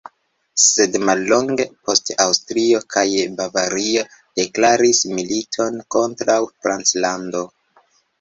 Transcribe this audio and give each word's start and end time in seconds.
Sed 0.61 0.95
mallonge 1.07 1.65
poste 1.89 2.15
Aŭstrio 2.23 2.79
kaj 2.93 3.03
Bavario 3.41 4.03
deklaris 4.41 5.03
militon 5.19 5.77
kontraŭ 5.97 6.39
Franclando. 6.65 7.45